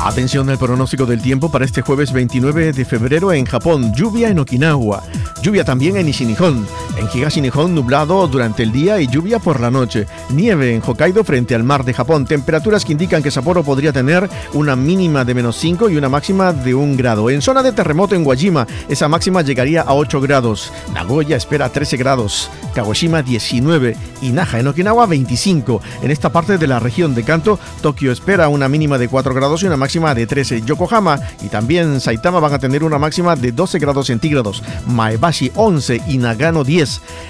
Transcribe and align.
Atención 0.00 0.48
al 0.48 0.56
pronóstico 0.56 1.04
del 1.04 1.20
tiempo 1.20 1.52
para 1.52 1.66
este 1.66 1.82
jueves 1.82 2.14
29 2.14 2.72
de 2.72 2.84
febrero 2.86 3.30
en 3.30 3.44
Japón. 3.44 3.92
Lluvia 3.94 4.30
en 4.30 4.38
Okinawa. 4.38 5.02
Lluvia 5.42 5.66
también 5.66 5.98
en 5.98 6.08
Ishinihon. 6.08 6.66
En 6.96 7.08
Higashi 7.12 7.40
Nihon 7.40 7.74
nublado 7.74 8.26
durante 8.28 8.62
el 8.62 8.70
día 8.70 9.00
y 9.00 9.06
lluvia 9.06 9.38
por 9.38 9.60
la 9.60 9.70
noche. 9.70 10.06
Nieve 10.28 10.74
en 10.74 10.82
Hokkaido 10.82 11.24
frente 11.24 11.54
al 11.54 11.64
mar 11.64 11.84
de 11.84 11.94
Japón. 11.94 12.26
Temperaturas 12.26 12.84
que 12.84 12.92
indican 12.92 13.22
que 13.22 13.30
Sapporo 13.30 13.62
podría 13.62 13.92
tener 13.92 14.28
una 14.52 14.76
mínima 14.76 15.24
de 15.24 15.34
menos 15.34 15.56
5 15.56 15.88
y 15.88 15.96
una 15.96 16.10
máxima 16.10 16.52
de 16.52 16.74
1 16.74 16.96
grado. 16.96 17.30
En 17.30 17.40
zona 17.40 17.62
de 17.62 17.72
terremoto 17.72 18.14
en 18.14 18.26
Wajima, 18.26 18.66
esa 18.88 19.08
máxima 19.08 19.40
llegaría 19.40 19.82
a 19.82 19.94
8 19.94 20.20
grados. 20.20 20.70
Nagoya 20.92 21.36
espera 21.36 21.70
13 21.70 21.96
grados. 21.96 22.50
Kagoshima 22.74 23.22
19 23.22 23.96
y 24.20 24.30
Naha 24.30 24.60
en 24.60 24.68
Okinawa 24.68 25.06
25. 25.06 25.80
En 26.02 26.10
esta 26.10 26.30
parte 26.30 26.58
de 26.58 26.66
la 26.66 26.78
región 26.78 27.14
de 27.14 27.24
Kanto, 27.24 27.58
Tokio 27.80 28.12
espera 28.12 28.48
una 28.48 28.68
mínima 28.68 28.98
de 28.98 29.08
4 29.08 29.34
grados 29.34 29.62
y 29.62 29.66
una 29.66 29.76
máxima 29.76 30.14
de 30.14 30.26
13. 30.26 30.62
Yokohama 30.62 31.18
y 31.42 31.48
también 31.48 32.00
Saitama 32.00 32.38
van 32.40 32.52
a 32.52 32.58
tener 32.58 32.84
una 32.84 32.98
máxima 32.98 33.34
de 33.34 33.52
12 33.52 33.78
grados 33.78 34.08
centígrados. 34.08 34.62
Maebashi 34.86 35.52
11 35.54 36.02
y 36.06 36.18
Nagano 36.18 36.64
10. 36.64 36.81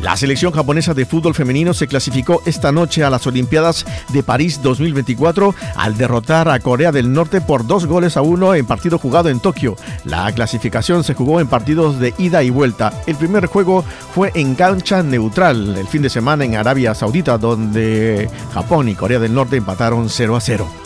La 0.00 0.16
selección 0.16 0.52
japonesa 0.52 0.94
de 0.94 1.06
fútbol 1.06 1.34
femenino 1.34 1.74
se 1.74 1.86
clasificó 1.86 2.42
esta 2.46 2.72
noche 2.72 3.04
a 3.04 3.10
las 3.10 3.26
Olimpiadas 3.26 3.84
de 4.12 4.22
París 4.22 4.60
2024 4.62 5.54
al 5.76 5.96
derrotar 5.96 6.48
a 6.48 6.58
Corea 6.60 6.92
del 6.92 7.12
Norte 7.12 7.40
por 7.40 7.66
dos 7.66 7.86
goles 7.86 8.16
a 8.16 8.22
uno 8.22 8.54
en 8.54 8.66
partido 8.66 8.98
jugado 8.98 9.28
en 9.28 9.40
Tokio. 9.40 9.76
La 10.04 10.32
clasificación 10.32 11.04
se 11.04 11.14
jugó 11.14 11.40
en 11.40 11.48
partidos 11.48 11.98
de 11.98 12.14
ida 12.18 12.42
y 12.42 12.50
vuelta. 12.50 12.92
El 13.06 13.16
primer 13.16 13.46
juego 13.46 13.84
fue 14.14 14.30
en 14.34 14.54
cancha 14.54 15.02
neutral 15.02 15.76
el 15.76 15.86
fin 15.86 16.02
de 16.02 16.10
semana 16.10 16.44
en 16.44 16.56
Arabia 16.56 16.94
Saudita, 16.94 17.38
donde 17.38 18.28
Japón 18.52 18.88
y 18.88 18.94
Corea 18.94 19.18
del 19.18 19.34
Norte 19.34 19.56
empataron 19.56 20.08
0 20.08 20.36
a 20.36 20.40
0. 20.40 20.83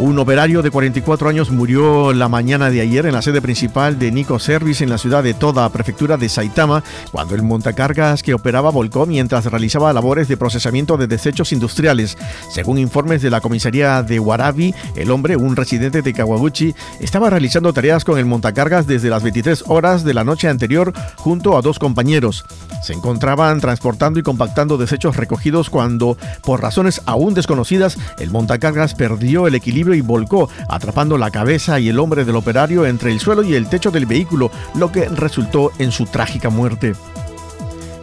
Un 0.00 0.18
operario 0.18 0.62
de 0.62 0.70
44 0.70 1.28
años 1.28 1.50
murió 1.50 2.14
la 2.14 2.30
mañana 2.30 2.70
de 2.70 2.80
ayer 2.80 3.04
en 3.04 3.12
la 3.12 3.20
sede 3.20 3.42
principal 3.42 3.98
de 3.98 4.10
Nico 4.10 4.38
Service 4.38 4.82
en 4.82 4.88
la 4.88 4.96
ciudad 4.96 5.22
de 5.22 5.34
Toda, 5.34 5.68
prefectura 5.68 6.16
de 6.16 6.30
Saitama, 6.30 6.82
cuando 7.12 7.34
el 7.34 7.42
montacargas 7.42 8.22
que 8.22 8.32
operaba 8.32 8.70
volcó 8.70 9.04
mientras 9.04 9.44
realizaba 9.44 9.92
labores 9.92 10.26
de 10.26 10.38
procesamiento 10.38 10.96
de 10.96 11.06
desechos 11.06 11.52
industriales. 11.52 12.16
Según 12.50 12.78
informes 12.78 13.20
de 13.20 13.28
la 13.28 13.42
comisaría 13.42 14.02
de 14.02 14.18
Warabi, 14.18 14.74
el 14.96 15.10
hombre, 15.10 15.36
un 15.36 15.54
residente 15.54 16.00
de 16.00 16.14
Kawaguchi, 16.14 16.74
estaba 17.00 17.28
realizando 17.28 17.74
tareas 17.74 18.02
con 18.02 18.18
el 18.18 18.24
montacargas 18.24 18.86
desde 18.86 19.10
las 19.10 19.22
23 19.22 19.64
horas 19.66 20.02
de 20.02 20.14
la 20.14 20.24
noche 20.24 20.48
anterior 20.48 20.94
junto 21.16 21.58
a 21.58 21.60
dos 21.60 21.78
compañeros. 21.78 22.46
Se 22.82 22.94
encontraban 22.94 23.60
transportando 23.60 24.18
y 24.18 24.22
compactando 24.22 24.78
desechos 24.78 25.16
recogidos 25.16 25.68
cuando, 25.68 26.16
por 26.42 26.62
razones 26.62 27.02
aún 27.04 27.34
desconocidas, 27.34 27.98
el 28.18 28.30
montacargas 28.30 28.94
perdió 28.94 29.46
el 29.46 29.54
equilibrio 29.54 29.89
y 29.94 30.00
volcó, 30.00 30.48
atrapando 30.68 31.18
la 31.18 31.30
cabeza 31.30 31.80
y 31.80 31.88
el 31.88 31.98
hombre 31.98 32.24
del 32.24 32.36
operario 32.36 32.86
entre 32.86 33.12
el 33.12 33.20
suelo 33.20 33.42
y 33.42 33.54
el 33.54 33.68
techo 33.68 33.90
del 33.90 34.06
vehículo, 34.06 34.50
lo 34.74 34.90
que 34.92 35.08
resultó 35.08 35.72
en 35.78 35.92
su 35.92 36.06
trágica 36.06 36.50
muerte. 36.50 36.94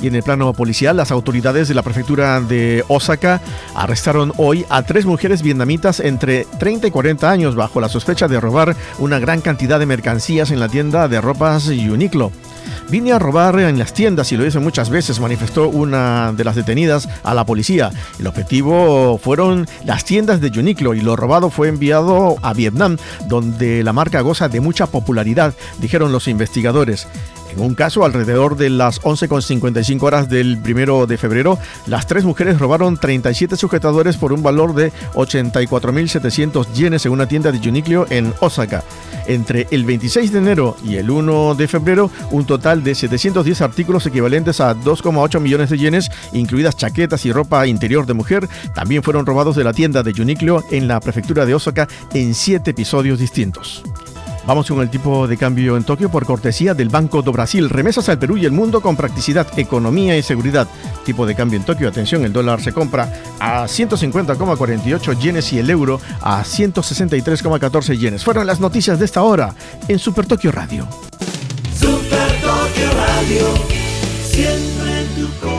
Y 0.00 0.08
en 0.08 0.14
el 0.14 0.22
plano 0.22 0.52
policial, 0.52 0.96
las 0.96 1.10
autoridades 1.10 1.68
de 1.68 1.74
la 1.74 1.82
prefectura 1.82 2.40
de 2.40 2.84
Osaka 2.88 3.40
arrestaron 3.74 4.32
hoy 4.36 4.66
a 4.68 4.82
tres 4.82 5.06
mujeres 5.06 5.40
vietnamitas 5.42 6.00
entre 6.00 6.44
30 6.58 6.88
y 6.88 6.90
40 6.90 7.30
años 7.30 7.54
bajo 7.54 7.80
la 7.80 7.88
sospecha 7.88 8.28
de 8.28 8.38
robar 8.38 8.76
una 8.98 9.18
gran 9.18 9.40
cantidad 9.40 9.78
de 9.78 9.86
mercancías 9.86 10.50
en 10.50 10.60
la 10.60 10.68
tienda 10.68 11.08
de 11.08 11.20
ropas 11.20 11.68
Uniqlo. 11.68 12.30
Vine 12.88 13.12
a 13.12 13.18
robar 13.18 13.58
en 13.58 13.78
las 13.78 13.92
tiendas 13.92 14.30
y 14.30 14.36
lo 14.36 14.46
hice 14.46 14.60
muchas 14.60 14.90
veces, 14.90 15.18
manifestó 15.18 15.68
una 15.68 16.32
de 16.32 16.44
las 16.44 16.54
detenidas 16.54 17.08
a 17.24 17.34
la 17.34 17.44
policía. 17.44 17.90
El 18.20 18.28
objetivo 18.28 19.18
fueron 19.18 19.66
las 19.84 20.04
tiendas 20.04 20.40
de 20.40 20.56
Uniqlo 20.56 20.94
y 20.94 21.00
lo 21.00 21.16
robado 21.16 21.50
fue 21.50 21.66
enviado 21.66 22.36
a 22.42 22.52
Vietnam, 22.52 22.96
donde 23.26 23.82
la 23.82 23.92
marca 23.92 24.20
goza 24.20 24.48
de 24.48 24.60
mucha 24.60 24.86
popularidad, 24.86 25.52
dijeron 25.80 26.12
los 26.12 26.28
investigadores. 26.28 27.08
En 27.52 27.60
un 27.60 27.74
caso, 27.74 28.04
alrededor 28.04 28.56
de 28.56 28.70
las 28.70 29.00
11.55 29.02 30.02
horas 30.02 30.28
del 30.28 30.58
primero 30.58 31.06
de 31.06 31.16
febrero, 31.16 31.58
las 31.86 32.06
tres 32.06 32.24
mujeres 32.24 32.58
robaron 32.58 32.96
37 32.96 33.56
sujetadores 33.56 34.16
por 34.16 34.32
un 34.32 34.42
valor 34.42 34.74
de 34.74 34.92
84.700 35.14 36.72
yenes 36.72 37.06
en 37.06 37.12
una 37.12 37.26
tienda 37.26 37.52
de 37.52 37.68
Uniqlo 37.68 38.06
en 38.10 38.34
Osaka. 38.40 38.84
Entre 39.26 39.66
el 39.70 39.84
26 39.84 40.32
de 40.32 40.38
enero 40.38 40.76
y 40.84 40.96
el 40.96 41.10
1 41.10 41.54
de 41.54 41.66
febrero, 41.68 42.10
un 42.30 42.44
total 42.44 42.84
de 42.84 42.94
710 42.94 43.60
artículos 43.60 44.06
equivalentes 44.06 44.60
a 44.60 44.74
2,8 44.74 45.40
millones 45.40 45.70
de 45.70 45.78
yenes, 45.78 46.10
incluidas 46.32 46.76
chaquetas 46.76 47.26
y 47.26 47.32
ropa 47.32 47.66
interior 47.66 48.06
de 48.06 48.14
mujer, 48.14 48.48
también 48.74 49.02
fueron 49.02 49.26
robados 49.26 49.56
de 49.56 49.64
la 49.64 49.72
tienda 49.72 50.02
de 50.02 50.20
Uniqlo 50.20 50.62
en 50.70 50.88
la 50.88 51.00
prefectura 51.00 51.46
de 51.46 51.54
Osaka 51.54 51.88
en 52.14 52.34
siete 52.34 52.70
episodios 52.70 53.18
distintos. 53.18 53.82
Vamos 54.46 54.68
con 54.68 54.80
el 54.80 54.90
tipo 54.90 55.26
de 55.26 55.36
cambio 55.36 55.76
en 55.76 55.82
Tokio 55.82 56.08
por 56.08 56.24
cortesía 56.24 56.72
del 56.72 56.88
Banco 56.88 57.20
do 57.20 57.32
Brasil. 57.32 57.68
Remesas 57.68 58.08
al 58.08 58.18
Perú 58.18 58.36
y 58.36 58.44
el 58.44 58.52
mundo 58.52 58.80
con 58.80 58.96
practicidad, 58.96 59.46
economía 59.58 60.16
y 60.16 60.22
seguridad. 60.22 60.68
Tipo 61.04 61.26
de 61.26 61.34
cambio 61.34 61.58
en 61.58 61.64
Tokio, 61.64 61.88
atención, 61.88 62.24
el 62.24 62.32
dólar 62.32 62.60
se 62.60 62.72
compra 62.72 63.12
a 63.40 63.64
150,48 63.64 65.18
yenes 65.18 65.52
y 65.52 65.58
el 65.58 65.68
euro 65.68 66.00
a 66.20 66.44
163,14 66.44 67.98
yenes. 67.98 68.22
Fueron 68.22 68.46
las 68.46 68.60
noticias 68.60 69.00
de 69.00 69.04
esta 69.04 69.22
hora 69.22 69.52
en 69.88 69.98
Super 69.98 70.26
Tokio 70.26 70.52
Radio. 70.52 70.86
Super 71.76 72.40
Tokio 72.40 72.90
Radio, 72.94 73.46
siempre 74.30 75.00
en 75.00 75.40
tu. 75.40 75.55